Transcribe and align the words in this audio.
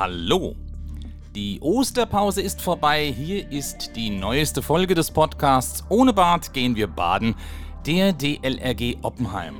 Hallo. 0.00 0.56
Die 1.34 1.60
Osterpause 1.60 2.40
ist 2.40 2.62
vorbei. 2.62 3.14
Hier 3.14 3.52
ist 3.52 3.94
die 3.96 4.08
neueste 4.08 4.62
Folge 4.62 4.94
des 4.94 5.10
Podcasts 5.10 5.84
Ohne 5.90 6.14
Bad 6.14 6.54
gehen 6.54 6.74
wir 6.74 6.86
baden, 6.86 7.34
der 7.84 8.14
DLRG 8.14 8.96
Oppenheim. 9.02 9.56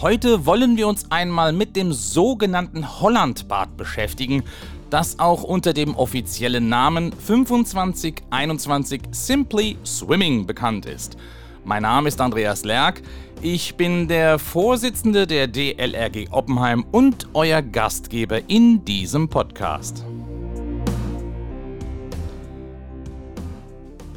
Heute 0.00 0.46
wollen 0.46 0.76
wir 0.76 0.86
uns 0.86 1.10
einmal 1.10 1.52
mit 1.52 1.74
dem 1.74 1.92
sogenannten 1.92 3.00
Hollandbad 3.00 3.76
beschäftigen, 3.76 4.44
das 4.88 5.18
auch 5.18 5.42
unter 5.42 5.72
dem 5.72 5.96
offiziellen 5.96 6.68
Namen 6.68 7.12
2521 7.18 9.02
Simply 9.10 9.78
Swimming 9.84 10.46
bekannt 10.46 10.86
ist. 10.86 11.16
Mein 11.64 11.82
Name 11.82 12.06
ist 12.06 12.20
Andreas 12.20 12.64
Lerck. 12.64 13.02
Ich 13.44 13.74
bin 13.74 14.06
der 14.06 14.38
Vorsitzende 14.38 15.26
der 15.26 15.48
DLRG 15.48 16.28
Oppenheim 16.30 16.84
und 16.92 17.26
euer 17.34 17.60
Gastgeber 17.60 18.48
in 18.48 18.84
diesem 18.84 19.28
Podcast. 19.28 20.04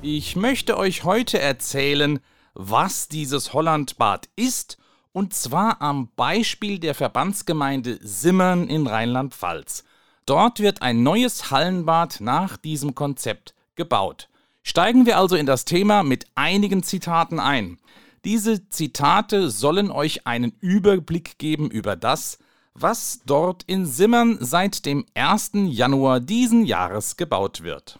Ich 0.03 0.35
möchte 0.35 0.77
euch 0.77 1.05
heute 1.05 1.39
erzählen, 1.39 2.19
was 2.53 3.07
dieses 3.07 3.53
Hollandbad 3.53 4.29
ist, 4.35 4.77
und 5.11 5.33
zwar 5.33 5.81
am 5.81 6.09
Beispiel 6.15 6.77
der 6.77 6.93
Verbandsgemeinde 6.93 7.97
Simmern 8.03 8.69
in 8.69 8.85
Rheinland-Pfalz. 8.85 9.85
Dort 10.27 10.59
wird 10.59 10.83
ein 10.83 11.01
neues 11.01 11.49
Hallenbad 11.49 12.21
nach 12.21 12.57
diesem 12.57 12.93
Konzept 12.93 13.55
gebaut. 13.73 14.29
Steigen 14.61 15.07
wir 15.07 15.17
also 15.17 15.35
in 15.35 15.47
das 15.47 15.65
Thema 15.65 16.03
mit 16.03 16.27
einigen 16.35 16.83
Zitaten 16.83 17.39
ein. 17.39 17.79
Diese 18.25 18.67
Zitate 18.69 19.51
sollen 19.51 19.91
euch 19.91 20.25
einen 20.25 20.53
Überblick 20.59 21.37
geben 21.37 21.69
über 21.69 21.95
das, 21.95 22.39
was 22.73 23.21
dort 23.27 23.61
in 23.67 23.85
Simmern 23.85 24.39
seit 24.41 24.87
dem 24.87 25.05
1. 25.13 25.51
Januar 25.67 26.19
diesen 26.19 26.65
Jahres 26.65 27.17
gebaut 27.17 27.61
wird. 27.61 27.99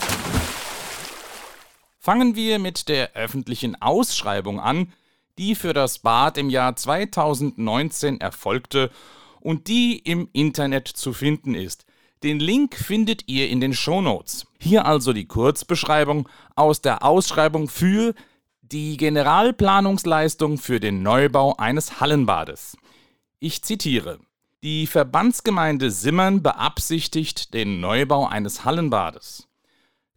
Fangen 2.00 2.36
wir 2.36 2.58
mit 2.58 2.90
der 2.90 3.14
öffentlichen 3.14 3.80
Ausschreibung 3.80 4.59
an, 4.59 4.92
die 5.38 5.53
für 5.53 5.73
das 5.73 6.00
Bad 6.00 6.40
im 6.40 6.50
Jahr 6.50 6.76
2019 6.76 8.20
erfolgte 8.20 8.90
und 9.42 9.68
die 9.68 10.00
im 10.00 10.28
Internet 10.34 10.88
zu 10.88 11.14
finden 11.14 11.53
ist. 11.53 11.86
Den 12.23 12.40
Link 12.40 12.73
findet 12.73 13.28
ihr 13.28 13.48
in 13.50 13.59
den 13.62 13.76
Shownotes. 13.76 14.48
Hier 14.59 14.88
also 14.88 15.14
die 15.14 15.28
Kurzbeschreibung 15.28 16.28
aus 16.56 16.81
der 16.81 17.03
Ausschreibung 17.03 17.70
für 17.70 18.16
die 18.72 18.98
Generalplanungsleistung 18.98 20.58
für 20.58 20.80
den 20.80 21.04
Neubau 21.04 21.56
eines 21.58 22.00
Hallenbades. 22.00 22.76
Ich 23.40 23.62
zitiere. 23.62 24.20
Die 24.64 24.88
Verbandsgemeinde 24.88 25.92
Simmern 25.92 26.42
beabsichtigt 26.42 27.54
den 27.54 27.80
Neubau 27.80 28.26
eines 28.26 28.66
Hallenbades. 28.66 29.48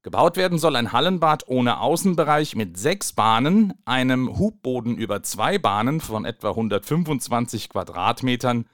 Gebaut 0.02 0.38
werden 0.38 0.58
soll 0.58 0.76
ein 0.76 0.92
Hallenbad 0.92 1.46
ohne 1.48 1.80
Außenbereich 1.80 2.56
mit 2.56 2.78
sechs 2.78 3.12
Bahnen, 3.12 3.74
einem 3.84 4.38
Hubboden 4.38 4.96
über 4.96 5.22
zwei 5.22 5.58
Bahnen 5.58 6.00
von 6.00 6.24
etwa 6.24 6.50
125 6.50 7.68
Quadratmetern, 7.68 8.64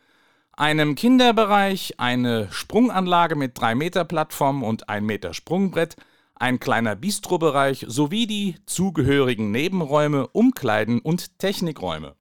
einem 0.53 0.95
Kinderbereich, 0.95 1.95
eine 1.99 2.47
Sprunganlage 2.53 3.35
mit 3.35 3.61
3 3.61 3.75
Meter 3.75 4.05
Plattform 4.05 4.63
und 4.63 4.89
1 4.89 5.05
Meter 5.05 5.35
Sprungbrett, 5.35 5.97
ein 6.35 6.61
kleiner 6.61 6.97
Bistrobereich 6.97 7.85
sowie 7.89 8.27
die 8.27 8.57
zugehörigen 8.67 9.51
Nebenräume, 9.51 10.27
Umkleiden 10.29 11.01
und 11.01 11.39
Technikräume. 11.39 12.15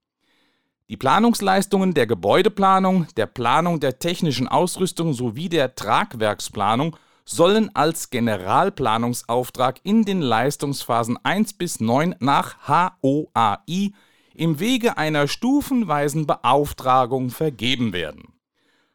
Die 0.89 0.97
Planungsleistungen 0.97 1.93
der 1.93 2.07
Gebäudeplanung, 2.07 3.07
der 3.17 3.25
Planung 3.25 3.79
der 3.79 3.99
technischen 3.99 4.47
Ausrüstung 4.47 5.13
sowie 5.13 5.49
der 5.49 5.75
Tragwerksplanung 5.75 6.97
sollen 7.25 7.73
als 7.73 8.09
Generalplanungsauftrag 8.09 9.79
in 9.83 10.03
den 10.03 10.21
Leistungsphasen 10.21 11.17
1 11.23 11.53
bis 11.53 11.79
9 11.79 12.15
nach 12.19 12.67
HOAI 12.67 13.93
im 14.35 14.59
Wege 14.59 14.97
einer 14.97 15.27
stufenweisen 15.27 16.27
Beauftragung 16.27 17.29
vergeben 17.29 17.93
werden. 17.93 18.32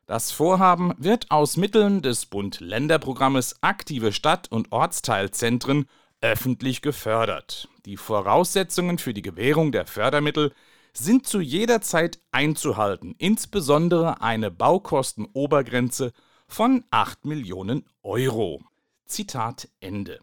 Das 0.08 0.32
Vorhaben 0.32 0.94
wird 0.96 1.30
aus 1.30 1.58
Mitteln 1.58 2.00
des 2.00 2.24
Bund-Länder-Programmes 2.24 3.62
Aktive 3.62 4.14
Stadt- 4.14 4.50
und 4.50 4.72
Ortsteilzentren 4.72 5.86
öffentlich 6.22 6.80
gefördert. 6.80 7.68
Die 7.84 7.98
Voraussetzungen 7.98 8.96
für 8.96 9.12
die 9.12 9.20
Gewährung 9.20 9.70
der 9.70 9.84
Fördermittel 9.84 10.54
sind 10.94 11.26
zu 11.26 11.40
jeder 11.40 11.82
Zeit 11.82 12.20
einzuhalten, 12.32 13.16
insbesondere 13.18 14.22
eine 14.22 14.50
Baukostenobergrenze 14.50 16.14
von 16.46 16.84
8 16.90 17.26
Millionen 17.26 17.84
Euro. 18.02 18.62
Zitat 19.04 19.68
Ende. 19.80 20.20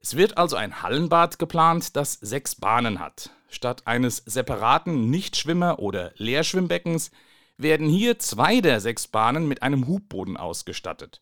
Es 0.00 0.16
wird 0.16 0.38
also 0.38 0.56
ein 0.56 0.82
Hallenbad 0.82 1.38
geplant, 1.38 1.94
das 1.94 2.14
sechs 2.14 2.54
Bahnen 2.54 3.00
hat. 3.00 3.32
Statt 3.50 3.86
eines 3.86 4.16
separaten 4.24 5.10
Nichtschwimmer- 5.10 5.78
oder 5.78 6.12
Leerschwimmbeckens 6.16 7.10
werden 7.58 7.88
hier 7.88 8.18
zwei 8.18 8.60
der 8.60 8.80
sechs 8.80 9.08
Bahnen 9.08 9.46
mit 9.46 9.62
einem 9.62 9.86
Hubboden 9.88 10.36
ausgestattet. 10.36 11.20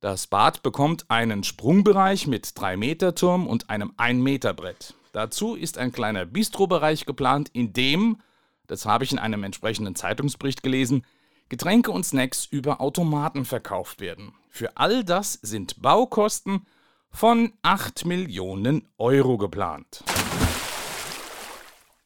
Das 0.00 0.26
Bad 0.26 0.62
bekommt 0.62 1.10
einen 1.10 1.44
Sprungbereich 1.44 2.26
mit 2.26 2.46
3-Meter-Turm 2.46 3.46
und 3.46 3.68
einem 3.68 3.92
1-Meter-Brett. 3.96 4.94
Dazu 5.12 5.54
ist 5.54 5.76
ein 5.76 5.92
kleiner 5.92 6.24
Bistrobereich 6.24 7.04
geplant, 7.04 7.50
in 7.52 7.72
dem, 7.72 8.18
das 8.66 8.86
habe 8.86 9.04
ich 9.04 9.12
in 9.12 9.18
einem 9.18 9.44
entsprechenden 9.44 9.94
Zeitungsbericht 9.94 10.62
gelesen, 10.62 11.04
Getränke 11.48 11.90
und 11.90 12.04
Snacks 12.04 12.44
über 12.44 12.80
Automaten 12.80 13.44
verkauft 13.44 14.00
werden. 14.00 14.34
Für 14.50 14.76
all 14.76 15.02
das 15.02 15.32
sind 15.34 15.82
Baukosten 15.82 16.66
von 17.10 17.52
8 17.62 18.04
Millionen 18.04 18.86
Euro 18.98 19.38
geplant. 19.38 20.04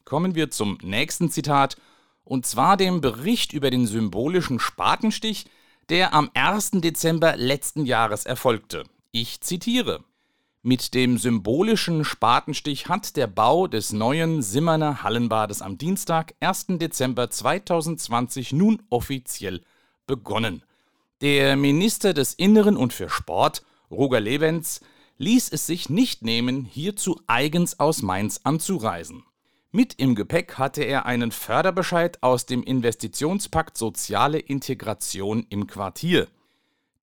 Kommen 0.05 0.35
wir 0.35 0.49
zum 0.49 0.77
nächsten 0.81 1.29
Zitat 1.29 1.77
und 2.23 2.45
zwar 2.45 2.77
dem 2.77 3.01
Bericht 3.01 3.53
über 3.53 3.69
den 3.69 3.87
symbolischen 3.87 4.59
Spatenstich, 4.59 5.45
der 5.89 6.13
am 6.13 6.29
1. 6.33 6.71
Dezember 6.75 7.35
letzten 7.35 7.85
Jahres 7.85 8.25
erfolgte. 8.25 8.83
Ich 9.11 9.41
zitiere. 9.41 10.03
Mit 10.61 10.93
dem 10.93 11.17
symbolischen 11.17 12.05
Spatenstich 12.05 12.87
hat 12.87 13.17
der 13.17 13.27
Bau 13.27 13.67
des 13.67 13.91
neuen 13.91 14.41
Simmerner 14.41 15.03
Hallenbades 15.03 15.61
am 15.61 15.77
Dienstag, 15.77 16.35
1. 16.39 16.67
Dezember 16.79 17.29
2020, 17.29 18.53
nun 18.53 18.81
offiziell 18.89 19.61
begonnen. 20.07 20.63
Der 21.19 21.57
Minister 21.57 22.13
des 22.13 22.33
Inneren 22.33 22.77
und 22.77 22.93
für 22.93 23.09
Sport, 23.09 23.63
Roger 23.91 24.21
Levens, 24.21 24.79
ließ 25.17 25.49
es 25.51 25.67
sich 25.67 25.89
nicht 25.89 26.23
nehmen, 26.23 26.63
hierzu 26.63 27.19
eigens 27.27 27.79
aus 27.79 28.01
Mainz 28.01 28.39
anzureisen. 28.43 29.23
Mit 29.75 29.95
im 29.97 30.13
Gepäck 30.13 30.59
hatte 30.59 30.83
er 30.83 31.07
einen 31.07 31.31
Förderbescheid 31.31 32.21
aus 32.21 32.45
dem 32.45 32.61
Investitionspakt 32.61 33.75
Soziale 33.75 34.37
Integration 34.37 35.47
im 35.49 35.65
Quartier. 35.65 36.27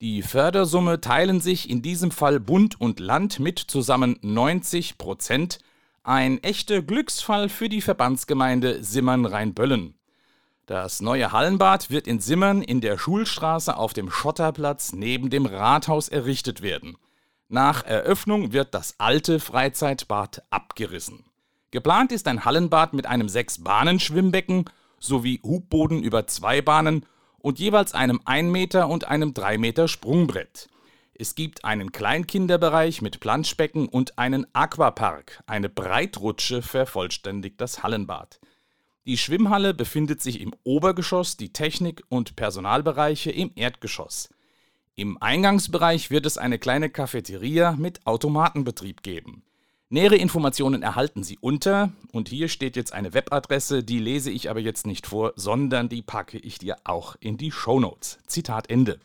Die 0.01 0.23
Fördersumme 0.23 1.01
teilen 1.01 1.41
sich 1.41 1.69
in 1.69 1.83
diesem 1.83 2.13
Fall 2.13 2.39
Bund 2.39 2.81
und 2.81 3.01
Land 3.01 3.41
mit 3.41 3.59
zusammen 3.59 4.21
90 4.23 4.99
Prozent. 4.99 5.59
Ein 6.05 6.41
echter 6.45 6.81
Glücksfall 6.81 7.49
für 7.49 7.69
die 7.69 7.81
Verbandsgemeinde 7.81 8.85
Simmern-Rheinböllen. 8.85 9.95
Das 10.67 11.01
neue 11.01 11.33
Hallenbad 11.33 11.91
wird 11.91 12.07
in 12.07 12.21
Simmern 12.21 12.63
in 12.63 12.81
der 12.81 12.99
Schulstraße 12.99 13.77
auf 13.77 13.95
dem 13.95 14.13
Schotterplatz 14.13 14.93
neben 14.93 15.29
dem 15.29 15.47
Rathaus 15.47 16.09
errichtet 16.09 16.63
werden. 16.63 16.97
Nach 17.49 17.85
Eröffnung 17.85 18.53
wird 18.53 18.75
das 18.75 18.95
alte 18.99 19.41
Freizeitbad 19.41 20.45
abgerissen. 20.51 21.25
Geplant 21.71 22.11
ist 22.11 22.27
ein 22.27 22.45
Hallenbad 22.45 22.95
mit 22.95 23.07
einem 23.07 23.29
Sechs-Bahnen-Schwimmbecken 23.29 24.65
sowie 24.99 25.41
Hubboden 25.43 26.03
über 26.03 26.27
zwei 26.27 26.61
Bahnen 26.61 27.07
und 27.39 27.59
jeweils 27.59 27.95
einem 27.95 28.21
1 28.25 28.51
Meter 28.51 28.89
und 28.89 29.07
einem 29.07 29.35
3 29.35 29.57
Meter 29.59 29.87
Sprungbrett. 29.87 30.69
Es 31.15 31.35
gibt 31.35 31.65
einen 31.65 31.93
Kleinkinderbereich 31.93 33.03
mit 33.03 33.21
Planschbecken 33.21 33.89
und 33.89 34.19
einen 34.19 34.47
Aquapark. 34.53 35.43
Eine 35.47 35.69
Breitrutsche 35.69 36.63
vervollständigt 36.63 37.61
das 37.61 37.83
Hallenbad. 37.83 38.41
Die 39.07 39.17
Schwimmhalle 39.17 39.73
befindet 39.73 40.21
sich 40.23 40.41
im 40.41 40.55
Obergeschoss, 40.65 41.37
die 41.37 41.53
Technik- 41.53 42.03
und 42.09 42.37
Personalbereiche 42.37 43.31
im 43.31 43.53
Erdgeschoss. 43.55 44.29
Im 44.97 45.21
Eingangsbereich 45.23 46.11
wird 46.11 46.27
es 46.27 46.37
eine 46.37 46.59
kleine 46.59 46.91
Cafeteria 46.91 47.73
mit 47.73 48.07
Automatenbetrieb 48.07 49.03
geben. 49.03 49.45
Nähere 49.93 50.15
Informationen 50.15 50.85
erhalten 50.85 51.25
Sie 51.25 51.37
unter, 51.41 51.91
und 52.13 52.29
hier 52.29 52.47
steht 52.47 52.77
jetzt 52.77 52.93
eine 52.93 53.13
Webadresse, 53.13 53.83
die 53.83 53.99
lese 53.99 54.31
ich 54.31 54.49
aber 54.49 54.61
jetzt 54.61 54.87
nicht 54.87 55.05
vor, 55.05 55.33
sondern 55.35 55.89
die 55.89 56.01
packe 56.01 56.39
ich 56.39 56.59
dir 56.59 56.77
auch 56.85 57.17
in 57.19 57.37
die 57.37 57.51
Shownotes. 57.51 58.21
Zitat 58.29 58.71
Ende. 58.71 59.01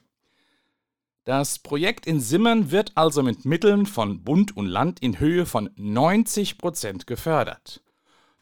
Das 1.24 1.58
Projekt 1.58 2.06
in 2.06 2.20
Simmern 2.20 2.70
wird 2.70 2.92
also 2.94 3.24
mit 3.24 3.46
Mitteln 3.46 3.88
von 3.88 4.22
Bund 4.22 4.56
und 4.56 4.68
Land 4.68 5.00
in 5.02 5.20
Höhe 5.20 5.48
von 5.48 5.72
90 5.76 6.60
Prozent 6.60 7.08
gefördert. 7.08 7.82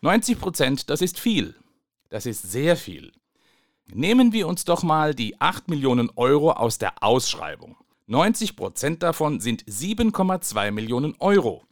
90 0.02 0.38
Prozent, 0.38 0.90
das 0.90 1.02
ist 1.02 1.22
viel. 1.22 1.56
Das 2.10 2.26
ist 2.26 2.52
sehr 2.52 2.76
viel. 2.76 3.14
Nehmen 3.86 4.34
wir 4.34 4.50
uns 4.50 4.66
doch 4.66 4.84
mal 4.84 5.16
die 5.16 5.40
8 5.40 5.70
Millionen 5.70 6.10
Euro 6.18 6.52
aus 6.52 6.78
der 6.78 7.04
Ausschreibung. 7.04 7.78
90 8.08 8.58
Prozent 8.58 9.02
davon 9.02 9.40
sind 9.40 9.64
7,2 9.64 10.72
Millionen 10.72 11.16
Euro. 11.20 11.64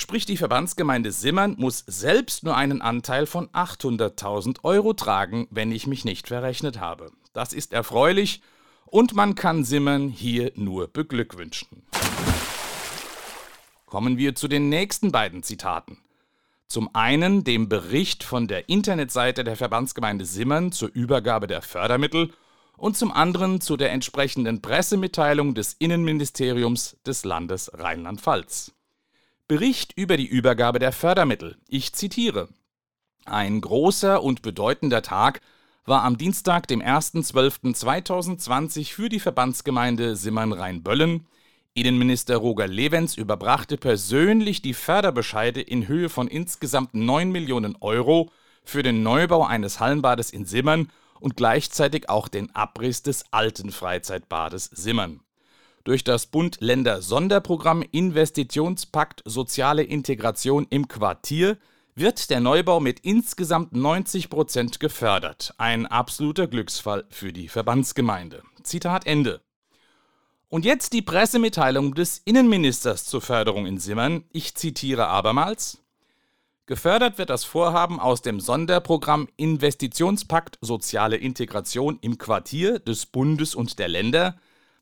Sprich, 0.00 0.26
die 0.26 0.36
Verbandsgemeinde 0.36 1.10
Simmern 1.10 1.56
muss 1.58 1.82
selbst 1.88 2.44
nur 2.44 2.56
einen 2.56 2.80
Anteil 2.82 3.26
von 3.26 3.48
800.000 3.48 4.62
Euro 4.62 4.92
tragen, 4.92 5.48
wenn 5.50 5.72
ich 5.72 5.88
mich 5.88 6.04
nicht 6.04 6.28
verrechnet 6.28 6.78
habe. 6.78 7.10
Das 7.32 7.52
ist 7.52 7.72
erfreulich 7.72 8.40
und 8.86 9.14
man 9.14 9.34
kann 9.34 9.64
Simmern 9.64 10.08
hier 10.08 10.52
nur 10.54 10.86
beglückwünschen. 10.86 11.82
Kommen 13.86 14.18
wir 14.18 14.36
zu 14.36 14.46
den 14.46 14.68
nächsten 14.68 15.10
beiden 15.10 15.42
Zitaten. 15.42 15.98
Zum 16.68 16.94
einen 16.94 17.42
dem 17.42 17.68
Bericht 17.68 18.22
von 18.22 18.46
der 18.46 18.68
Internetseite 18.68 19.42
der 19.42 19.56
Verbandsgemeinde 19.56 20.26
Simmern 20.26 20.70
zur 20.70 20.90
Übergabe 20.92 21.48
der 21.48 21.60
Fördermittel 21.60 22.32
und 22.76 22.96
zum 22.96 23.10
anderen 23.10 23.60
zu 23.60 23.76
der 23.76 23.90
entsprechenden 23.90 24.62
Pressemitteilung 24.62 25.56
des 25.56 25.72
Innenministeriums 25.72 26.98
des 27.04 27.24
Landes 27.24 27.72
Rheinland-Pfalz. 27.74 28.77
Bericht 29.48 29.94
über 29.96 30.16
die 30.18 30.26
Übergabe 30.26 30.78
der 30.78 30.92
Fördermittel. 30.92 31.56
Ich 31.68 31.94
zitiere. 31.94 32.48
Ein 33.24 33.62
großer 33.62 34.22
und 34.22 34.42
bedeutender 34.42 35.00
Tag 35.00 35.40
war 35.86 36.04
am 36.04 36.18
Dienstag, 36.18 36.68
dem 36.68 36.82
1.12.2020 36.82 38.92
für 38.92 39.08
die 39.08 39.20
Verbandsgemeinde 39.20 40.16
Simmern-Rheinböllen. 40.16 41.26
Innenminister 41.72 42.36
Roger 42.36 42.66
Levens 42.66 43.16
überbrachte 43.16 43.78
persönlich 43.78 44.60
die 44.60 44.74
Förderbescheide 44.74 45.62
in 45.62 45.88
Höhe 45.88 46.10
von 46.10 46.28
insgesamt 46.28 46.92
9 46.92 47.32
Millionen 47.32 47.74
Euro 47.80 48.30
für 48.64 48.82
den 48.82 49.02
Neubau 49.02 49.46
eines 49.46 49.80
Hallenbades 49.80 50.28
in 50.28 50.44
Simmern 50.44 50.92
und 51.20 51.38
gleichzeitig 51.38 52.10
auch 52.10 52.28
den 52.28 52.54
Abriss 52.54 53.02
des 53.02 53.24
alten 53.30 53.72
Freizeitbades 53.72 54.66
Simmern. 54.66 55.20
Durch 55.88 56.04
das 56.04 56.26
Bund-Länder-Sonderprogramm 56.26 57.80
Investitionspakt 57.80 59.22
Soziale 59.24 59.82
Integration 59.82 60.66
im 60.68 60.86
Quartier 60.86 61.56
wird 61.94 62.28
der 62.28 62.40
Neubau 62.40 62.78
mit 62.78 63.00
insgesamt 63.00 63.72
90 63.72 64.28
Prozent 64.28 64.80
gefördert. 64.80 65.54
Ein 65.56 65.86
absoluter 65.86 66.46
Glücksfall 66.46 67.06
für 67.08 67.32
die 67.32 67.48
Verbandsgemeinde. 67.48 68.42
Zitat 68.62 69.06
Ende. 69.06 69.40
Und 70.50 70.66
jetzt 70.66 70.92
die 70.92 71.00
Pressemitteilung 71.00 71.94
des 71.94 72.20
Innenministers 72.22 73.06
zur 73.06 73.22
Förderung 73.22 73.64
in 73.64 73.78
Simmern. 73.78 74.24
Ich 74.30 74.56
zitiere 74.56 75.06
abermals. 75.06 75.78
Gefördert 76.66 77.16
wird 77.16 77.30
das 77.30 77.44
Vorhaben 77.44 77.98
aus 77.98 78.20
dem 78.20 78.40
Sonderprogramm 78.40 79.26
Investitionspakt 79.38 80.58
Soziale 80.60 81.16
Integration 81.16 81.98
im 82.02 82.18
Quartier 82.18 82.78
des 82.78 83.06
Bundes 83.06 83.54
und 83.54 83.78
der 83.78 83.88
Länder 83.88 84.36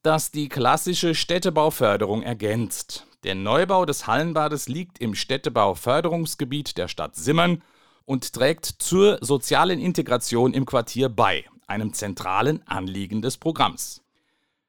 das 0.06 0.30
die 0.30 0.48
klassische 0.48 1.16
Städtebauförderung 1.16 2.22
ergänzt. 2.22 3.08
Der 3.24 3.34
Neubau 3.34 3.84
des 3.84 4.06
Hallenbades 4.06 4.68
liegt 4.68 5.00
im 5.00 5.16
Städtebauförderungsgebiet 5.16 6.78
der 6.78 6.86
Stadt 6.86 7.16
Simmern 7.16 7.60
und 8.04 8.32
trägt 8.32 8.66
zur 8.66 9.18
sozialen 9.20 9.80
Integration 9.80 10.54
im 10.54 10.64
Quartier 10.64 11.08
bei, 11.08 11.44
einem 11.66 11.92
zentralen 11.92 12.62
Anliegen 12.68 13.20
des 13.20 13.36
Programms. 13.36 14.04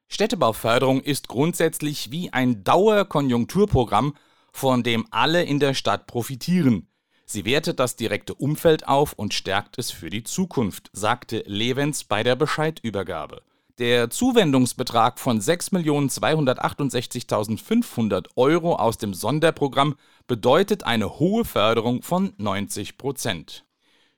Städtebauförderung 0.08 1.00
ist 1.02 1.28
grundsätzlich 1.28 2.10
wie 2.10 2.32
ein 2.32 2.64
Dauerkonjunkturprogramm, 2.64 4.16
von 4.50 4.82
dem 4.82 5.06
alle 5.12 5.44
in 5.44 5.60
der 5.60 5.74
Stadt 5.74 6.08
profitieren. 6.08 6.88
Sie 7.26 7.44
wertet 7.44 7.78
das 7.78 7.94
direkte 7.94 8.34
Umfeld 8.34 8.88
auf 8.88 9.12
und 9.12 9.34
stärkt 9.34 9.78
es 9.78 9.92
für 9.92 10.10
die 10.10 10.24
Zukunft, 10.24 10.90
sagte 10.92 11.44
Levens 11.46 12.02
bei 12.02 12.24
der 12.24 12.34
Bescheidübergabe. 12.34 13.42
Der 13.78 14.10
Zuwendungsbetrag 14.10 15.18
von 15.20 15.40
6.268.500 15.40 18.26
Euro 18.34 18.74
aus 18.74 18.98
dem 18.98 19.14
Sonderprogramm 19.14 19.94
bedeutet 20.26 20.82
eine 20.82 21.20
hohe 21.20 21.44
Förderung 21.44 22.02
von 22.02 22.32
90 22.38 22.98
Prozent. 22.98 23.64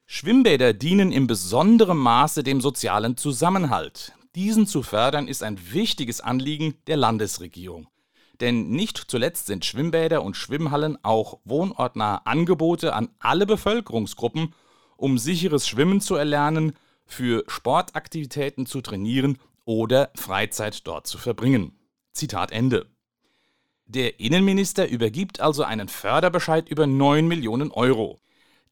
Schwimmbäder 0.06 0.72
dienen 0.72 1.12
in 1.12 1.26
besonderem 1.26 1.98
Maße 1.98 2.42
dem 2.42 2.62
sozialen 2.62 3.18
Zusammenhalt. 3.18 4.14
Diesen 4.34 4.66
zu 4.66 4.82
fördern 4.82 5.28
ist 5.28 5.42
ein 5.42 5.58
wichtiges 5.74 6.22
Anliegen 6.22 6.76
der 6.86 6.96
Landesregierung. 6.96 7.86
Denn 8.40 8.70
nicht 8.70 8.96
zuletzt 8.96 9.46
sind 9.46 9.66
Schwimmbäder 9.66 10.22
und 10.22 10.38
Schwimmhallen 10.38 10.96
auch 11.04 11.38
wohnortnahe 11.44 12.24
Angebote 12.24 12.94
an 12.94 13.10
alle 13.18 13.44
Bevölkerungsgruppen, 13.44 14.54
um 14.96 15.18
sicheres 15.18 15.68
Schwimmen 15.68 16.00
zu 16.00 16.14
erlernen, 16.14 16.72
für 17.04 17.44
Sportaktivitäten 17.48 18.64
zu 18.66 18.80
trainieren 18.80 19.36
oder 19.64 20.10
Freizeit 20.14 20.86
dort 20.86 21.06
zu 21.06 21.18
verbringen. 21.18 21.78
Zitat 22.12 22.52
Ende. 22.52 22.86
Der 23.86 24.20
Innenminister 24.20 24.88
übergibt 24.88 25.40
also 25.40 25.64
einen 25.64 25.88
Förderbescheid 25.88 26.68
über 26.68 26.86
9 26.86 27.26
Millionen 27.26 27.72
Euro. 27.72 28.20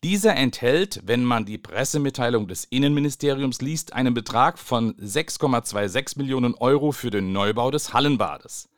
Dieser 0.04 0.36
enthält, 0.36 1.00
wenn 1.04 1.24
man 1.24 1.44
die 1.44 1.58
Pressemitteilung 1.58 2.46
des 2.46 2.64
Innenministeriums 2.66 3.60
liest, 3.60 3.94
einen 3.94 4.14
Betrag 4.14 4.60
von 4.60 4.94
6,26 4.94 6.18
Millionen 6.18 6.54
Euro 6.54 6.92
für 6.92 7.10
den 7.10 7.32
Neubau 7.32 7.72
des 7.72 7.92
Hallenbades. 7.92 8.68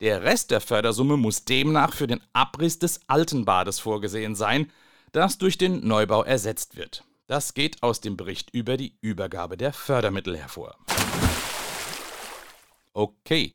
Der 0.00 0.22
Rest 0.22 0.52
der 0.52 0.60
Fördersumme 0.60 1.16
muss 1.16 1.44
demnach 1.44 1.92
für 1.92 2.06
den 2.06 2.20
Abriss 2.32 2.78
des 2.78 3.00
alten 3.08 3.44
Bades 3.44 3.80
vorgesehen 3.80 4.36
sein, 4.36 4.70
das 5.10 5.38
durch 5.38 5.58
den 5.58 5.86
Neubau 5.86 6.22
ersetzt 6.22 6.76
wird. 6.76 7.04
Das 7.26 7.54
geht 7.54 7.82
aus 7.82 8.00
dem 8.00 8.16
Bericht 8.16 8.50
über 8.50 8.76
die 8.76 8.96
Übergabe 9.00 9.56
der 9.56 9.72
Fördermittel 9.72 10.36
hervor. 10.36 10.76
Okay, 12.96 13.54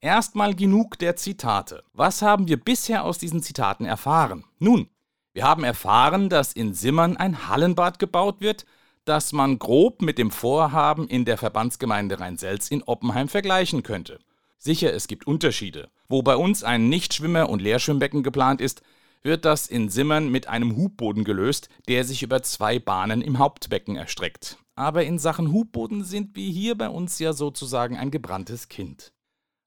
erstmal 0.00 0.54
genug 0.54 0.98
der 0.98 1.16
Zitate. 1.16 1.82
Was 1.94 2.20
haben 2.20 2.46
wir 2.46 2.58
bisher 2.58 3.04
aus 3.04 3.16
diesen 3.16 3.42
Zitaten 3.42 3.86
erfahren? 3.86 4.44
Nun, 4.58 4.90
wir 5.32 5.44
haben 5.44 5.64
erfahren, 5.64 6.28
dass 6.28 6.52
in 6.52 6.74
Simmern 6.74 7.16
ein 7.16 7.48
Hallenbad 7.48 7.98
gebaut 7.98 8.40
wird, 8.40 8.66
das 9.06 9.32
man 9.32 9.58
grob 9.58 10.02
mit 10.02 10.18
dem 10.18 10.30
Vorhaben 10.30 11.08
in 11.08 11.24
der 11.24 11.38
Verbandsgemeinde 11.38 12.20
Rhein-Selz 12.20 12.68
in 12.68 12.82
Oppenheim 12.82 13.28
vergleichen 13.28 13.82
könnte. 13.82 14.18
Sicher, 14.58 14.92
es 14.92 15.08
gibt 15.08 15.26
Unterschiede. 15.26 15.88
Wo 16.08 16.22
bei 16.22 16.36
uns 16.36 16.62
ein 16.62 16.90
Nichtschwimmer- 16.90 17.48
und 17.48 17.62
Leerschwimmbecken 17.62 18.22
geplant 18.22 18.60
ist, 18.60 18.82
wird 19.22 19.44
das 19.44 19.66
in 19.66 19.88
Simmern 19.88 20.30
mit 20.30 20.48
einem 20.48 20.76
Hubboden 20.76 21.24
gelöst, 21.24 21.68
der 21.88 22.04
sich 22.04 22.22
über 22.22 22.42
zwei 22.42 22.78
Bahnen 22.78 23.22
im 23.22 23.38
Hauptbecken 23.38 23.96
erstreckt 23.96 24.58
aber 24.76 25.04
in 25.04 25.18
Sachen 25.18 25.52
Hubboden 25.52 26.04
sind 26.04 26.36
wir 26.36 26.48
hier 26.48 26.76
bei 26.76 26.88
uns 26.88 27.18
ja 27.18 27.32
sozusagen 27.32 27.96
ein 27.96 28.10
gebranntes 28.10 28.68
Kind. 28.68 29.12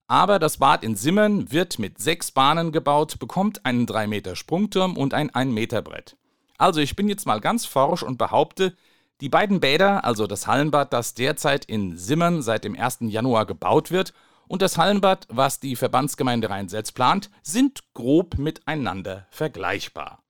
Aber 0.07 0.39
das 0.39 0.57
Bad 0.57 0.83
in 0.83 0.95
Simmern 0.95 1.51
wird 1.51 1.77
mit 1.77 1.99
sechs 1.99 2.31
Bahnen 2.31 2.71
gebaut, 2.71 3.19
bekommt 3.19 3.65
einen 3.65 3.85
3 3.85 4.07
Meter 4.07 4.35
Sprungturm 4.35 4.97
und 4.97 5.13
ein 5.13 5.33
1 5.33 5.51
Meter 5.53 5.81
Brett. 5.81 6.15
Also 6.57 6.79
ich 6.79 6.95
bin 6.95 7.09
jetzt 7.09 7.25
mal 7.25 7.41
ganz 7.41 7.65
forsch 7.65 8.03
und 8.03 8.17
behaupte, 8.17 8.75
die 9.21 9.29
beiden 9.29 9.59
Bäder, 9.59 10.05
also 10.05 10.27
das 10.27 10.47
Hallenbad, 10.47 10.93
das 10.93 11.13
derzeit 11.13 11.65
in 11.65 11.97
Simmern 11.97 12.41
seit 12.41 12.63
dem 12.63 12.79
1. 12.79 12.99
Januar 13.01 13.45
gebaut 13.45 13.91
wird, 13.91 14.13
und 14.49 14.63
das 14.63 14.77
Hallenbad, 14.77 15.27
was 15.29 15.59
die 15.59 15.75
Verbandsgemeinde 15.75 16.49
Rheinselz 16.49 16.91
plant, 16.91 17.29
sind 17.43 17.81
grob 17.93 18.39
miteinander 18.39 19.27
vergleichbar. 19.29 20.23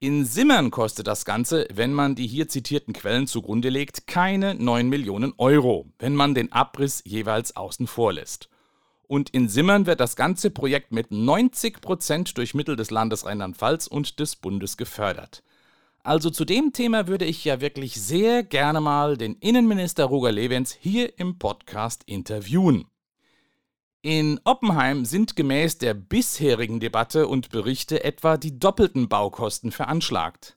In 0.00 0.24
Simmern 0.24 0.70
kostet 0.70 1.06
das 1.06 1.26
Ganze, 1.26 1.68
wenn 1.70 1.92
man 1.92 2.14
die 2.14 2.26
hier 2.26 2.48
zitierten 2.48 2.94
Quellen 2.94 3.26
zugrunde 3.26 3.68
legt, 3.68 4.06
keine 4.06 4.54
9 4.54 4.88
Millionen 4.88 5.34
Euro, 5.36 5.92
wenn 5.98 6.16
man 6.16 6.34
den 6.34 6.50
Abriss 6.50 7.02
jeweils 7.04 7.54
außen 7.54 7.86
vor 7.86 8.14
lässt. 8.14 8.48
Und 9.06 9.28
in 9.28 9.50
Simmern 9.50 9.84
wird 9.84 10.00
das 10.00 10.16
ganze 10.16 10.50
Projekt 10.50 10.90
mit 10.90 11.10
90 11.10 11.82
Prozent 11.82 12.38
durch 12.38 12.54
Mittel 12.54 12.76
des 12.76 12.90
Landes 12.90 13.26
Rheinland-Pfalz 13.26 13.86
und 13.86 14.18
des 14.18 14.36
Bundes 14.36 14.78
gefördert. 14.78 15.42
Also 16.02 16.30
zu 16.30 16.46
dem 16.46 16.72
Thema 16.72 17.06
würde 17.06 17.26
ich 17.26 17.44
ja 17.44 17.60
wirklich 17.60 18.00
sehr 18.00 18.42
gerne 18.42 18.80
mal 18.80 19.18
den 19.18 19.34
Innenminister 19.34 20.06
Roger 20.06 20.32
Lewens 20.32 20.72
hier 20.72 21.18
im 21.18 21.38
Podcast 21.38 22.04
interviewen. 22.06 22.86
In 24.02 24.40
Oppenheim 24.44 25.04
sind 25.04 25.36
gemäß 25.36 25.76
der 25.76 25.92
bisherigen 25.92 26.80
Debatte 26.80 27.28
und 27.28 27.50
Berichte 27.50 28.02
etwa 28.02 28.38
die 28.38 28.58
doppelten 28.58 29.10
Baukosten 29.10 29.72
veranschlagt. 29.72 30.56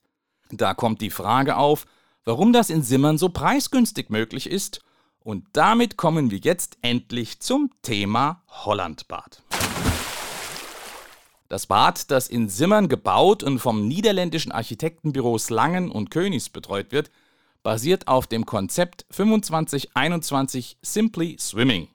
Da 0.49 0.73
kommt 0.73 1.01
die 1.01 1.09
Frage 1.09 1.57
auf, 1.57 1.85
warum 2.23 2.53
das 2.53 2.69
in 2.69 2.83
Simmern 2.83 3.17
so 3.17 3.27
preisgünstig 3.27 4.09
möglich 4.09 4.49
ist, 4.49 4.81
und 5.19 5.45
damit 5.51 5.97
kommen 5.97 6.31
wir 6.31 6.37
jetzt 6.37 6.77
endlich 6.81 7.41
zum 7.41 7.69
Thema 7.81 8.43
Hollandbad. 8.47 9.43
Das 11.49 11.67
Bad, 11.67 12.11
das 12.11 12.29
in 12.29 12.47
Simmern 12.47 12.87
gebaut 12.87 13.43
und 13.43 13.59
vom 13.59 13.89
niederländischen 13.89 14.53
Architektenbüro 14.53 15.37
Slangen 15.37 15.91
und 15.91 16.11
Königs 16.11 16.47
betreut 16.47 16.93
wird, 16.93 17.11
basiert 17.61 18.07
auf 18.07 18.25
dem 18.25 18.45
Konzept 18.45 19.05
2521 19.11 20.77
Simply 20.81 21.35
Swimming. 21.39 21.92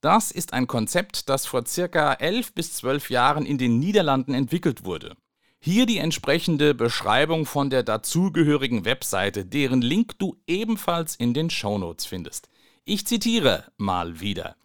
Das 0.00 0.30
ist 0.30 0.54
ein 0.54 0.66
Konzept, 0.66 1.28
das 1.28 1.44
vor 1.44 1.66
circa 1.66 2.14
elf 2.14 2.54
bis 2.54 2.74
zwölf 2.74 3.10
Jahren 3.10 3.44
in 3.44 3.58
den 3.58 3.78
Niederlanden 3.78 4.32
entwickelt 4.32 4.84
wurde. 4.84 5.14
Hier 5.58 5.84
die 5.84 5.98
entsprechende 5.98 6.74
Beschreibung 6.74 7.44
von 7.44 7.68
der 7.68 7.82
dazugehörigen 7.82 8.86
Webseite, 8.86 9.44
deren 9.44 9.82
Link 9.82 10.18
du 10.18 10.36
ebenfalls 10.46 11.16
in 11.16 11.34
den 11.34 11.50
Shownotes 11.50 12.06
findest. 12.06 12.48
Ich 12.86 13.06
zitiere 13.06 13.64
mal 13.76 14.20
wieder. 14.20 14.56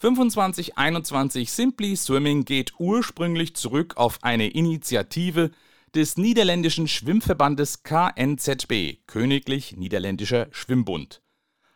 2521 0.00 1.52
Simply 1.52 1.94
Swimming 1.94 2.46
geht 2.46 2.72
ursprünglich 2.78 3.54
zurück 3.54 3.98
auf 3.98 4.24
eine 4.24 4.48
Initiative 4.48 5.50
des 5.94 6.16
niederländischen 6.16 6.88
Schwimmverbandes 6.88 7.82
KNZB, 7.82 9.06
Königlich 9.06 9.76
Niederländischer 9.76 10.48
Schwimmbund. 10.50 11.20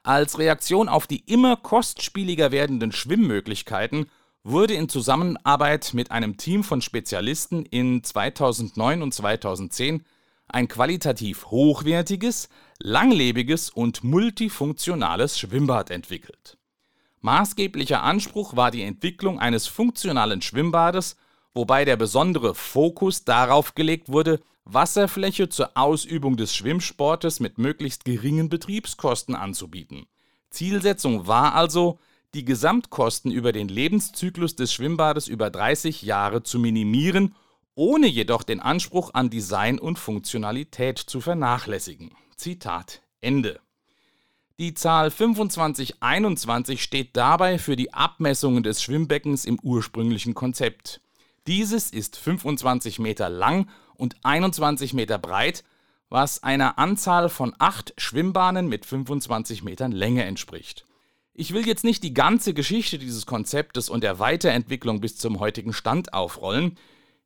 Als 0.06 0.38
Reaktion 0.38 0.88
auf 0.88 1.08
die 1.08 1.25
immer 1.26 1.56
kostspieliger 1.56 2.52
werdenden 2.52 2.92
Schwimmmöglichkeiten 2.92 4.06
wurde 4.44 4.75
in 4.75 4.88
Zusammenarbeit 4.88 5.94
mit 5.94 6.12
einem 6.12 6.36
Team 6.36 6.62
von 6.62 6.80
Spezialisten 6.80 7.66
in 7.66 8.04
2009 8.04 9.02
und 9.02 9.12
2010 9.12 10.04
ein 10.46 10.68
qualitativ 10.68 11.46
hochwertiges, 11.46 12.48
langlebiges 12.78 13.68
und 13.68 14.04
multifunktionales 14.04 15.40
Schwimmbad 15.40 15.90
entwickelt. 15.90 16.56
Maßgeblicher 17.22 18.04
Anspruch 18.04 18.54
war 18.54 18.70
die 18.70 18.84
Entwicklung 18.84 19.40
eines 19.40 19.66
funktionalen 19.66 20.40
Schwimmbades, 20.40 21.16
wobei 21.52 21.84
der 21.84 21.96
besondere 21.96 22.54
Fokus 22.54 23.25
darauf 23.25 23.75
gelegt 23.75 24.08
wurde, 24.12 24.40
Wasserfläche 24.66 25.49
zur 25.49 25.70
Ausübung 25.76 26.37
des 26.37 26.54
Schwimmsportes 26.54 27.38
mit 27.38 27.56
möglichst 27.56 28.04
geringen 28.04 28.49
Betriebskosten 28.49 29.37
anzubieten. 29.37 30.06
Zielsetzung 30.50 31.28
war 31.28 31.54
also, 31.54 32.00
die 32.35 32.44
Gesamtkosten 32.44 33.30
über 33.30 33.52
den 33.52 33.68
Lebenszyklus 33.68 34.56
des 34.56 34.73
Schwimmbades 34.73 35.28
über 35.28 35.50
30 35.50 36.02
Jahre 36.02 36.42
zu 36.42 36.58
minimieren, 36.58 37.35
ohne 37.76 38.08
jedoch 38.08 38.42
den 38.42 38.61
Anspruch 38.61 39.14
an 39.14 39.30
Design 39.30 39.78
und 39.78 39.99
Funktionalität 40.00 40.99
zu 40.99 41.20
vernachlässigen. 41.20 42.11
Zitat 42.37 43.02
Ende. 43.20 43.61
Die 44.58 44.75
Zahl 44.75 45.12
2521 45.12 46.82
steht 46.82 47.16
dabei 47.16 47.58
für 47.58 47.76
die 47.76 47.94
Abmessungen 47.94 48.62
des 48.62 48.82
Schwimmbeckens 48.82 49.44
im 49.44 49.61
ursprünglichen 49.61 50.35
Konzept. 50.35 51.00
Dieses 51.46 51.90
ist 51.90 52.16
25 52.16 52.98
Meter 52.98 53.28
lang 53.28 53.68
und 53.94 54.16
21 54.24 54.94
Meter 54.94 55.18
breit, 55.18 55.62
was 56.08 56.42
einer 56.42 56.78
Anzahl 56.78 57.28
von 57.28 57.54
acht 57.58 57.94
Schwimmbahnen 57.98 58.68
mit 58.68 58.84
25 58.84 59.62
Metern 59.62 59.92
Länge 59.92 60.24
entspricht. 60.24 60.86
Ich 61.34 61.52
will 61.52 61.66
jetzt 61.66 61.84
nicht 61.84 62.02
die 62.02 62.14
ganze 62.14 62.54
Geschichte 62.54 62.98
dieses 62.98 63.26
Konzeptes 63.26 63.88
und 63.88 64.02
der 64.02 64.18
Weiterentwicklung 64.18 65.00
bis 65.00 65.16
zum 65.16 65.38
heutigen 65.38 65.72
Stand 65.72 66.14
aufrollen. 66.14 66.78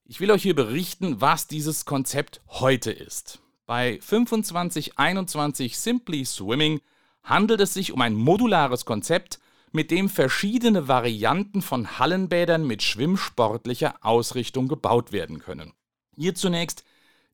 Ich 0.05 0.21
will 0.21 0.31
euch 0.31 0.43
hier 0.43 0.57
berichten, 0.57 1.21
was 1.21 1.47
dieses 1.47 1.85
Konzept 1.85 2.41
heute 2.49 2.91
ist. 2.91 3.41
Bei 3.67 3.99
2521 3.99 5.79
Simply 5.79 6.25
Swimming 6.25 6.81
handelt 7.23 7.61
es 7.61 7.73
sich 7.73 7.93
um 7.93 8.01
ein 8.01 8.15
modulares 8.15 8.85
Konzept, 8.85 9.39
mit 9.73 9.91
dem 9.91 10.09
verschiedene 10.09 10.89
Varianten 10.89 11.63
von 11.63 11.99
Hallenbädern 11.99 12.67
mit 12.67 12.83
schwimmsportlicher 12.83 13.95
Ausrichtung 14.01 14.69
gebaut 14.69 15.13
werden 15.13 15.39
können. 15.39 15.73
Hier 16.17 16.35
zunächst 16.35 16.85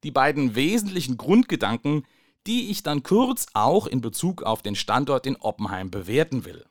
die 0.02 0.10
beiden 0.10 0.54
wesentlichen 0.54 1.16
Grundgedanken, 1.16 2.06
die 2.46 2.70
ich 2.70 2.82
dann 2.82 3.02
kurz 3.02 3.46
auch 3.54 3.86
in 3.86 4.00
Bezug 4.00 4.42
auf 4.42 4.62
den 4.62 4.76
Standort 4.76 5.26
in 5.26 5.36
Oppenheim 5.36 5.90
bewerten 5.90 6.44
will. 6.44 6.64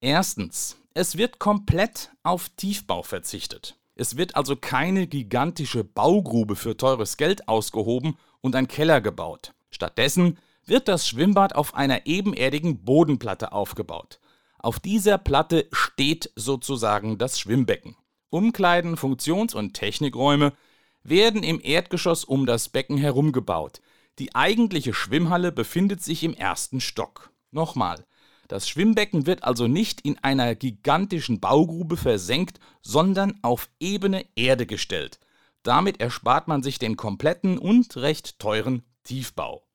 Erstens, 0.00 0.76
es 0.92 1.16
wird 1.16 1.38
komplett 1.38 2.10
auf 2.22 2.50
Tiefbau 2.50 3.02
verzichtet. 3.02 3.76
Es 3.96 4.16
wird 4.16 4.36
also 4.36 4.56
keine 4.56 5.06
gigantische 5.06 5.84
Baugrube 5.84 6.56
für 6.56 6.76
teures 6.76 7.16
Geld 7.16 7.48
ausgehoben 7.48 8.16
und 8.40 8.54
ein 8.54 8.68
Keller 8.68 9.00
gebaut. 9.00 9.54
Stattdessen 9.70 10.38
wird 10.66 10.88
das 10.88 11.08
Schwimmbad 11.08 11.54
auf 11.54 11.74
einer 11.74 12.06
ebenerdigen 12.06 12.84
Bodenplatte 12.84 13.52
aufgebaut. 13.52 14.18
Auf 14.64 14.80
dieser 14.80 15.18
Platte 15.18 15.68
steht 15.72 16.32
sozusagen 16.36 17.18
das 17.18 17.38
Schwimmbecken. 17.38 17.96
Umkleiden, 18.30 18.96
Funktions- 18.96 19.54
und 19.54 19.74
Technikräume 19.74 20.54
werden 21.02 21.42
im 21.42 21.60
Erdgeschoss 21.62 22.24
um 22.24 22.46
das 22.46 22.70
Becken 22.70 22.96
herum 22.96 23.32
gebaut. 23.32 23.82
Die 24.18 24.34
eigentliche 24.34 24.94
Schwimmhalle 24.94 25.52
befindet 25.52 26.02
sich 26.02 26.24
im 26.24 26.32
ersten 26.32 26.80
Stock. 26.80 27.30
Nochmal, 27.50 28.06
das 28.48 28.66
Schwimmbecken 28.66 29.26
wird 29.26 29.44
also 29.44 29.66
nicht 29.66 30.00
in 30.00 30.18
einer 30.20 30.54
gigantischen 30.54 31.40
Baugrube 31.40 31.98
versenkt, 31.98 32.58
sondern 32.80 33.38
auf 33.42 33.68
ebene 33.80 34.24
Erde 34.34 34.64
gestellt. 34.64 35.20
Damit 35.62 36.00
erspart 36.00 36.48
man 36.48 36.62
sich 36.62 36.78
den 36.78 36.96
kompletten 36.96 37.58
und 37.58 37.98
recht 37.98 38.38
teuren 38.38 38.82
Tiefbau. 39.02 39.66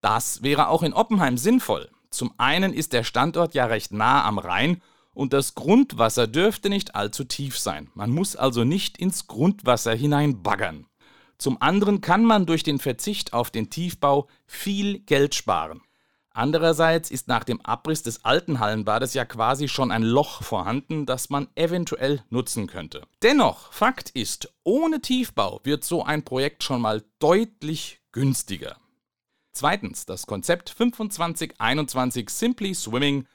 Das 0.00 0.44
wäre 0.44 0.68
auch 0.68 0.84
in 0.84 0.92
Oppenheim 0.92 1.38
sinnvoll. 1.38 1.90
Zum 2.10 2.32
einen 2.38 2.72
ist 2.72 2.92
der 2.92 3.04
Standort 3.04 3.54
ja 3.54 3.66
recht 3.66 3.92
nah 3.92 4.24
am 4.24 4.38
Rhein 4.38 4.82
und 5.12 5.32
das 5.32 5.54
Grundwasser 5.54 6.26
dürfte 6.26 6.68
nicht 6.68 6.94
allzu 6.94 7.24
tief 7.24 7.58
sein. 7.58 7.90
Man 7.94 8.10
muss 8.10 8.36
also 8.36 8.64
nicht 8.64 8.98
ins 8.98 9.26
Grundwasser 9.26 9.94
hineinbaggern. 9.94 10.86
Zum 11.38 11.60
anderen 11.60 12.00
kann 12.00 12.24
man 12.24 12.46
durch 12.46 12.62
den 12.62 12.78
Verzicht 12.78 13.32
auf 13.32 13.50
den 13.50 13.70
Tiefbau 13.70 14.28
viel 14.46 15.00
Geld 15.00 15.34
sparen. 15.34 15.82
Andererseits 16.30 17.10
ist 17.10 17.26
nach 17.26 17.42
dem 17.42 17.60
Abriss 17.62 18.04
des 18.04 18.24
alten 18.24 18.60
Hallenbades 18.60 19.12
ja 19.12 19.24
quasi 19.24 19.66
schon 19.66 19.90
ein 19.90 20.04
Loch 20.04 20.42
vorhanden, 20.44 21.04
das 21.04 21.30
man 21.30 21.48
eventuell 21.56 22.22
nutzen 22.30 22.68
könnte. 22.68 23.02
Dennoch, 23.22 23.72
Fakt 23.72 24.10
ist, 24.10 24.52
ohne 24.62 25.00
Tiefbau 25.00 25.60
wird 25.64 25.82
so 25.82 26.04
ein 26.04 26.24
Projekt 26.24 26.62
schon 26.62 26.80
mal 26.80 27.02
deutlich 27.18 28.00
günstiger. 28.12 28.76
Zweitens, 29.58 30.06
das 30.06 30.28
Konzept 30.28 30.68
2521 30.68 32.30
Simply 32.30 32.76
Swimming 32.76 33.26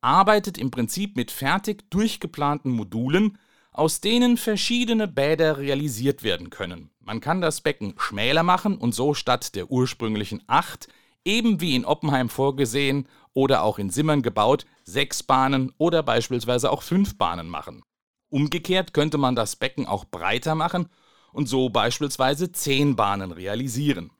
arbeitet 0.00 0.58
im 0.58 0.72
Prinzip 0.72 1.14
mit 1.14 1.30
fertig 1.30 1.88
durchgeplanten 1.88 2.72
Modulen, 2.72 3.38
aus 3.70 4.00
denen 4.00 4.38
verschiedene 4.38 5.06
Bäder 5.06 5.58
realisiert 5.58 6.24
werden 6.24 6.50
können. 6.50 6.90
Man 6.98 7.20
kann 7.20 7.40
das 7.40 7.60
Becken 7.60 7.94
schmäler 7.96 8.42
machen 8.42 8.76
und 8.76 8.92
so 8.92 9.14
statt 9.14 9.54
der 9.54 9.70
ursprünglichen 9.70 10.42
acht, 10.48 10.88
eben 11.24 11.60
wie 11.60 11.76
in 11.76 11.84
Oppenheim 11.84 12.28
vorgesehen 12.28 13.06
oder 13.32 13.62
auch 13.62 13.78
in 13.78 13.90
Simmern 13.90 14.22
gebaut, 14.22 14.66
sechs 14.82 15.22
Bahnen 15.22 15.72
oder 15.78 16.02
beispielsweise 16.02 16.72
auch 16.72 16.82
fünf 16.82 17.18
Bahnen 17.18 17.48
machen. 17.48 17.84
Umgekehrt 18.30 18.94
könnte 18.94 19.16
man 19.16 19.36
das 19.36 19.54
Becken 19.54 19.86
auch 19.86 20.06
breiter 20.06 20.56
machen 20.56 20.88
und 21.32 21.48
so 21.48 21.68
beispielsweise 21.68 22.50
zehn 22.50 22.96
Bahnen 22.96 23.30
realisieren. 23.30 24.10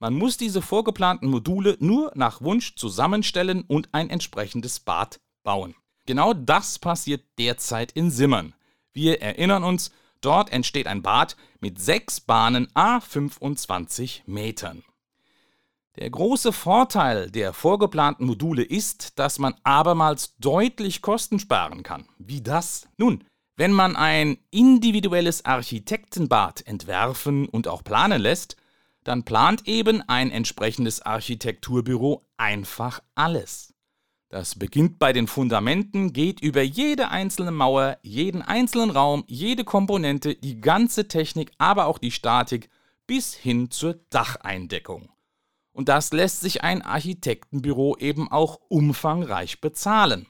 Man 0.00 0.14
muss 0.14 0.36
diese 0.36 0.62
vorgeplanten 0.62 1.28
Module 1.28 1.76
nur 1.80 2.12
nach 2.14 2.40
Wunsch 2.40 2.76
zusammenstellen 2.76 3.62
und 3.62 3.88
ein 3.92 4.10
entsprechendes 4.10 4.78
Bad 4.78 5.20
bauen. 5.42 5.74
Genau 6.06 6.32
das 6.34 6.78
passiert 6.78 7.24
derzeit 7.38 7.92
in 7.92 8.10
Simmern. 8.10 8.54
Wir 8.92 9.20
erinnern 9.20 9.64
uns, 9.64 9.90
dort 10.20 10.52
entsteht 10.52 10.86
ein 10.86 11.02
Bad 11.02 11.36
mit 11.60 11.80
sechs 11.80 12.20
Bahnen 12.20 12.68
a 12.74 13.00
25 13.00 14.22
Metern. 14.26 14.84
Der 15.96 16.10
große 16.10 16.52
Vorteil 16.52 17.28
der 17.28 17.52
vorgeplanten 17.52 18.24
Module 18.24 18.62
ist, 18.62 19.18
dass 19.18 19.40
man 19.40 19.56
abermals 19.64 20.36
deutlich 20.38 21.02
Kosten 21.02 21.40
sparen 21.40 21.82
kann. 21.82 22.08
Wie 22.18 22.40
das? 22.40 22.86
Nun, 22.98 23.24
wenn 23.56 23.72
man 23.72 23.96
ein 23.96 24.38
individuelles 24.52 25.44
Architektenbad 25.44 26.64
entwerfen 26.68 27.48
und 27.48 27.66
auch 27.66 27.82
planen 27.82 28.22
lässt, 28.22 28.56
dann 29.04 29.24
plant 29.24 29.66
eben 29.66 30.02
ein 30.08 30.30
entsprechendes 30.30 31.02
Architekturbüro 31.02 32.26
einfach 32.36 33.02
alles. 33.14 33.74
Das 34.30 34.56
beginnt 34.56 34.98
bei 34.98 35.14
den 35.14 35.26
Fundamenten, 35.26 36.12
geht 36.12 36.40
über 36.40 36.60
jede 36.60 37.08
einzelne 37.08 37.50
Mauer, 37.50 37.98
jeden 38.02 38.42
einzelnen 38.42 38.90
Raum, 38.90 39.24
jede 39.26 39.64
Komponente, 39.64 40.34
die 40.34 40.60
ganze 40.60 41.08
Technik, 41.08 41.52
aber 41.56 41.86
auch 41.86 41.98
die 41.98 42.10
Statik 42.10 42.68
bis 43.06 43.34
hin 43.34 43.70
zur 43.70 43.94
Dacheindeckung. 44.10 45.08
Und 45.72 45.88
das 45.88 46.12
lässt 46.12 46.40
sich 46.40 46.62
ein 46.62 46.82
Architektenbüro 46.82 47.96
eben 47.96 48.30
auch 48.30 48.60
umfangreich 48.68 49.62
bezahlen. 49.62 50.26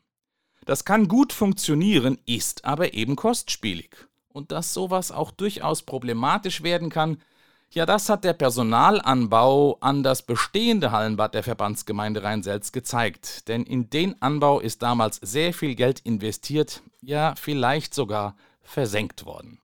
Das 0.65 0.85
kann 0.85 1.09
gut 1.09 1.33
funktionieren, 1.33 2.19
ist 2.27 2.67
aber 2.67 2.95
eben 2.95 3.17
kostspielig. 3.17 4.07
Und 4.29 4.53
dass 4.53 4.75
sowas 4.75 5.11
auch 5.11 5.31
durchaus 5.31 5.83
problematisch 5.83 6.63
werden 6.63 6.91
kann, 6.91 7.21
ja, 7.71 7.85
das 7.85 8.09
hat 8.09 8.25
der 8.25 8.33
Personalanbau 8.33 9.77
an 9.81 10.03
das 10.03 10.23
bestehende 10.23 10.91
Hallenbad 10.91 11.35
der 11.35 11.43
Verbandsgemeinde 11.43 12.23
Rhein-Selz 12.23 12.73
gezeigt. 12.73 13.47
Denn 13.47 13.63
in 13.65 13.91
den 13.91 14.21
Anbau 14.23 14.61
ist 14.61 14.83
damals 14.83 15.17
sehr 15.17 15.53
viel 15.53 15.75
Geld 15.75 16.01
investiert, 16.01 16.83
ja, 17.03 17.35
vielleicht 17.37 17.93
sogar 17.93 18.37
versenkt 18.63 19.27
worden. 19.27 19.61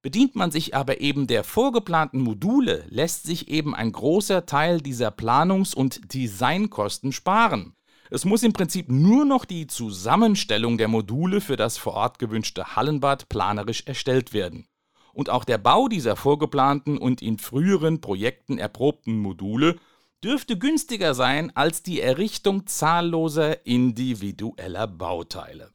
Bedient 0.00 0.34
man 0.34 0.50
sich 0.50 0.74
aber 0.74 1.00
eben 1.00 1.26
der 1.26 1.44
vorgeplanten 1.44 2.20
Module, 2.20 2.84
lässt 2.88 3.24
sich 3.24 3.48
eben 3.48 3.74
ein 3.74 3.92
großer 3.92 4.46
Teil 4.46 4.80
dieser 4.80 5.10
Planungs- 5.10 5.74
und 5.74 6.12
Designkosten 6.12 7.12
sparen. 7.12 7.74
Es 8.10 8.24
muss 8.24 8.42
im 8.42 8.52
Prinzip 8.52 8.90
nur 8.90 9.24
noch 9.24 9.44
die 9.44 9.66
Zusammenstellung 9.66 10.78
der 10.78 10.88
Module 10.88 11.40
für 11.40 11.56
das 11.56 11.78
vor 11.78 11.94
Ort 11.94 12.18
gewünschte 12.18 12.76
Hallenbad 12.76 13.28
planerisch 13.28 13.84
erstellt 13.86 14.32
werden 14.32 14.66
und 15.14 15.30
auch 15.30 15.44
der 15.44 15.58
Bau 15.58 15.88
dieser 15.88 16.16
vorgeplanten 16.16 16.98
und 16.98 17.22
in 17.22 17.38
früheren 17.38 18.00
Projekten 18.00 18.58
erprobten 18.58 19.18
Module 19.18 19.76
dürfte 20.22 20.58
günstiger 20.58 21.14
sein 21.14 21.54
als 21.54 21.82
die 21.82 22.00
Errichtung 22.00 22.66
zahlloser 22.66 23.66
individueller 23.66 24.86
Bauteile. 24.86 25.70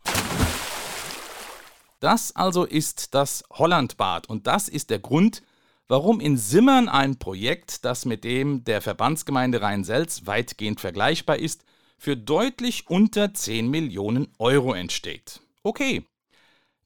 Das 2.00 2.36
also 2.36 2.64
ist 2.64 3.14
das 3.14 3.44
Hollandbad 3.52 4.28
und 4.28 4.48
das 4.48 4.70
ist 4.70 4.90
der 4.90 5.00
Grund, 5.00 5.44
warum 5.88 6.20
in 6.20 6.38
Simmern 6.38 6.88
ein 6.88 7.20
Projekt, 7.20 7.84
das 7.84 8.06
mit 8.06 8.24
dem 8.24 8.64
der 8.64 8.82
Verbandsgemeinde 8.82 9.62
Rhein-Selz 9.62 10.26
weitgehend 10.26 10.80
vergleichbar 10.80 11.38
ist, 11.38 11.66
für 11.98 12.16
deutlich 12.16 12.90
unter 12.90 13.34
10 13.34 13.70
Millionen 13.70 14.34
Euro 14.40 14.74
entsteht. 14.74 15.42
Okay, 15.62 16.06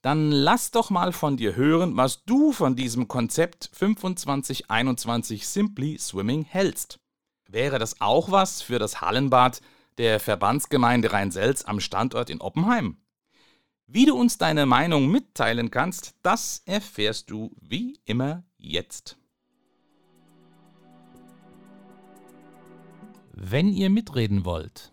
dann 0.04 0.30
lass 0.32 0.70
doch 0.70 0.90
mal 0.90 1.12
von 1.12 1.38
dir 1.38 1.56
hören, 1.56 1.96
was 1.96 2.24
du 2.26 2.52
von 2.52 2.76
diesem 2.76 3.08
Konzept 3.08 3.64
2521 3.64 5.48
Simply 5.48 5.96
Swimming 5.98 6.44
hältst. 6.44 7.00
Wäre 7.48 7.78
das 7.78 8.02
auch 8.02 8.30
was 8.30 8.60
für 8.60 8.78
das 8.78 9.00
Hallenbad 9.00 9.62
der 9.96 10.20
Verbandsgemeinde 10.20 11.10
Rhein-Selz 11.10 11.64
am 11.64 11.80
Standort 11.80 12.28
in 12.28 12.42
Oppenheim? 12.42 12.98
Wie 13.86 14.04
du 14.04 14.14
uns 14.14 14.36
deine 14.36 14.66
Meinung 14.66 15.10
mitteilen 15.10 15.70
kannst, 15.70 16.14
das 16.22 16.60
erfährst 16.66 17.30
du 17.30 17.56
wie 17.62 17.98
immer 18.04 18.44
jetzt. 18.58 19.16
Wenn 23.32 23.72
ihr 23.72 23.88
mitreden 23.88 24.44
wollt, 24.44 24.92